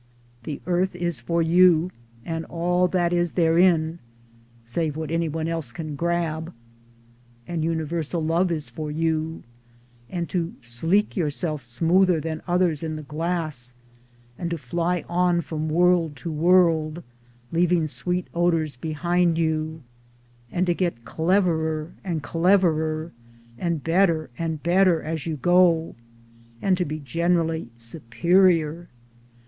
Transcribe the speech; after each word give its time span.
The 0.45 0.61
Earth 0.65 0.95
is 0.95 1.19
for 1.19 1.43
you, 1.43 1.91
and 2.25 2.43
all 2.45 2.87
that 2.87 3.13
is 3.13 3.33
therein— 3.33 3.99
save 4.63 4.97
what 4.97 5.11
anyone 5.11 5.47
else 5.47 5.71
can 5.71 5.95
grab; 5.95 6.51
and 7.47 7.63
universal 7.63 8.19
love 8.19 8.51
is 8.51 8.67
for 8.67 8.89
you— 8.89 9.43
and 10.09 10.27
to 10.29 10.55
sleek 10.59 11.15
yourself 11.15 11.61
smoother 11.61 12.19
than 12.19 12.41
others 12.47 12.81
in 12.81 12.95
the 12.95 13.03
glass; 13.03 13.75
and 14.39 14.49
to 14.49 14.57
fly 14.57 15.03
on 15.07 15.39
from 15.41 15.69
world 15.69 16.15
to 16.15 16.31
world, 16.31 17.03
leaving 17.51 17.85
sweet 17.85 18.25
odors 18.33 18.77
behind 18.77 19.37
you, 19.37 19.83
and 20.51 20.65
to 20.65 20.73
get 20.73 21.05
cleverer 21.05 21.91
and 22.03 22.23
cleverer 22.23 23.11
and 23.59 23.83
better 23.83 24.31
and 24.35 24.63
better 24.63 25.03
as 25.03 25.27
you 25.27 25.35
go, 25.35 25.93
and 26.59 26.75
to 26.75 26.85
be 26.85 26.99
generally 26.99 27.69
superior 27.77 28.89